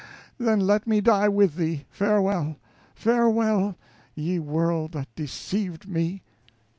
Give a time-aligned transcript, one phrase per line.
[0.39, 1.85] then let me die with thee.
[1.91, 2.55] Farewell!
[2.95, 3.75] farewell!
[4.15, 6.23] ye world that deceived me!